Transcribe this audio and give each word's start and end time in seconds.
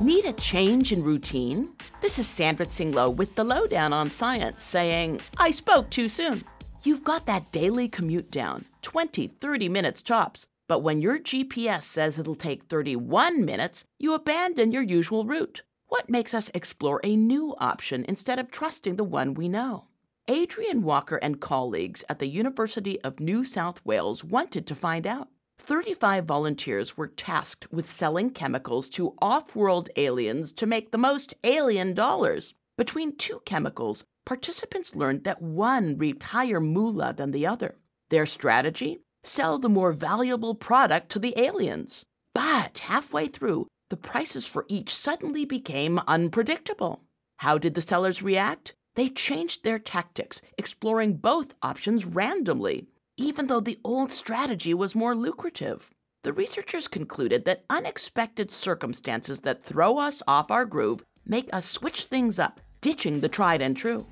Need 0.00 0.26
a 0.26 0.34
change 0.34 0.92
in 0.92 1.02
routine? 1.02 1.72
This 2.02 2.18
is 2.18 2.28
Sandra 2.28 2.66
Tsing 2.66 2.92
Loh 2.92 3.08
with 3.08 3.34
the 3.34 3.42
Loh 3.42 3.66
Down 3.66 3.94
on 3.94 4.10
science 4.10 4.62
saying, 4.62 5.22
I 5.38 5.50
spoke 5.50 5.88
too 5.88 6.10
soon. 6.10 6.44
You've 6.82 7.02
got 7.02 7.24
that 7.24 7.50
daily 7.50 7.88
commute 7.88 8.30
down, 8.30 8.66
20, 8.82 9.28
30 9.28 9.68
minutes 9.70 10.02
tops. 10.02 10.48
But 10.68 10.80
when 10.80 11.00
your 11.00 11.18
GPS 11.18 11.84
says 11.84 12.18
it'll 12.18 12.34
take 12.34 12.64
31 12.64 13.42
minutes, 13.46 13.86
you 13.98 14.12
abandon 14.12 14.70
your 14.70 14.82
usual 14.82 15.24
route. 15.24 15.62
What 15.88 16.10
makes 16.10 16.34
us 16.34 16.50
explore 16.52 17.00
a 17.02 17.16
new 17.16 17.54
option 17.56 18.04
instead 18.06 18.38
of 18.38 18.50
trusting 18.50 18.96
the 18.96 19.04
one 19.04 19.32
we 19.32 19.48
know? 19.48 19.86
Adrian 20.28 20.82
Walker 20.82 21.16
and 21.16 21.40
colleagues 21.40 22.04
at 22.10 22.18
the 22.18 22.28
University 22.28 23.00
of 23.00 23.18
New 23.18 23.46
South 23.46 23.80
Wales 23.82 24.22
wanted 24.22 24.66
to 24.66 24.74
find 24.74 25.06
out. 25.06 25.28
35 25.58 26.24
volunteers 26.24 26.96
were 26.96 27.08
tasked 27.08 27.72
with 27.72 27.90
selling 27.90 28.30
chemicals 28.30 28.88
to 28.90 29.14
off 29.20 29.56
world 29.56 29.88
aliens 29.96 30.52
to 30.52 30.66
make 30.66 30.90
the 30.90 30.98
most 30.98 31.34
alien 31.44 31.94
dollars. 31.94 32.54
Between 32.76 33.16
two 33.16 33.40
chemicals, 33.44 34.04
participants 34.24 34.94
learned 34.94 35.24
that 35.24 35.40
one 35.40 35.96
reaped 35.96 36.22
higher 36.22 36.60
moolah 36.60 37.14
than 37.14 37.30
the 37.30 37.46
other. 37.46 37.76
Their 38.10 38.26
strategy? 38.26 39.00
sell 39.24 39.58
the 39.58 39.68
more 39.68 39.92
valuable 39.92 40.54
product 40.54 41.10
to 41.10 41.18
the 41.18 41.34
aliens. 41.36 42.04
But 42.34 42.78
halfway 42.78 43.26
through, 43.26 43.66
the 43.90 43.96
prices 43.96 44.46
for 44.46 44.66
each 44.68 44.94
suddenly 44.94 45.44
became 45.44 46.00
unpredictable. 46.06 47.02
How 47.38 47.58
did 47.58 47.74
the 47.74 47.82
sellers 47.82 48.22
react? 48.22 48.74
They 48.94 49.08
changed 49.08 49.64
their 49.64 49.78
tactics, 49.78 50.40
exploring 50.56 51.16
both 51.16 51.54
options 51.62 52.04
randomly, 52.04 52.86
even 53.16 53.46
though 53.46 53.60
the 53.60 53.78
old 53.84 54.12
strategy 54.12 54.74
was 54.74 54.94
more 54.94 55.14
lucrative. 55.14 55.90
The 56.22 56.32
researchers 56.32 56.88
concluded 56.88 57.44
that 57.44 57.64
unexpected 57.70 58.50
circumstances 58.50 59.40
that 59.40 59.62
throw 59.62 59.98
us 59.98 60.22
off 60.26 60.50
our 60.50 60.64
groove 60.64 61.04
make 61.24 61.48
us 61.52 61.66
switch 61.66 62.04
things 62.04 62.38
up, 62.38 62.60
ditching 62.80 63.20
the 63.20 63.28
tried 63.28 63.62
and 63.62 63.76
true. 63.76 64.06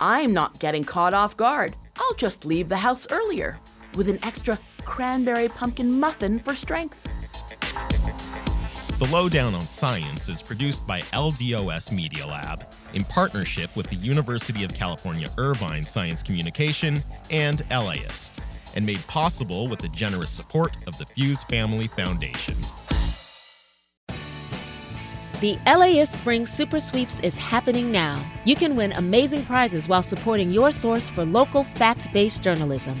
I'm 0.00 0.32
not 0.32 0.58
getting 0.58 0.84
caught 0.84 1.14
off 1.14 1.36
guard. 1.36 1.76
I'll 1.98 2.14
just 2.14 2.44
leave 2.44 2.68
the 2.68 2.76
house 2.76 3.06
earlier 3.10 3.58
with 3.94 4.08
an 4.08 4.18
extra 4.22 4.58
cranberry 4.84 5.48
pumpkin 5.48 5.98
muffin 5.98 6.38
for 6.38 6.54
strength. 6.54 7.06
The 8.98 9.06
Loh 9.12 9.28
Down 9.28 9.54
on 9.54 9.68
Science 9.68 10.28
is 10.28 10.42
produced 10.42 10.84
by 10.84 11.02
LDOS 11.12 11.92
Media 11.92 12.26
Lab 12.26 12.66
in 12.94 13.04
partnership 13.04 13.76
with 13.76 13.88
the 13.88 13.94
University 13.94 14.64
of 14.64 14.74
California 14.74 15.28
Irvine 15.38 15.84
Science 15.84 16.20
Communication 16.20 17.04
and 17.30 17.62
LAist, 17.70 18.40
and 18.74 18.84
made 18.84 18.98
possible 19.06 19.68
with 19.68 19.78
the 19.78 19.88
generous 19.90 20.32
support 20.32 20.76
of 20.88 20.98
the 20.98 21.06
Fuse 21.06 21.44
Family 21.44 21.86
Foundation. 21.86 22.56
The 25.40 25.56
LAist 25.64 26.18
Spring 26.18 26.44
Super 26.44 26.80
Sweeps 26.80 27.20
is 27.20 27.38
happening 27.38 27.92
now. 27.92 28.20
You 28.44 28.56
can 28.56 28.74
win 28.74 28.90
amazing 28.90 29.44
prizes 29.44 29.86
while 29.86 30.02
supporting 30.02 30.50
your 30.50 30.72
source 30.72 31.08
for 31.08 31.24
local 31.24 31.62
fact 31.62 32.12
based 32.12 32.42
journalism. 32.42 33.00